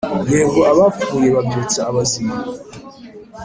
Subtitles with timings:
[0.31, 2.35] yego abapfuye babyutsa abazima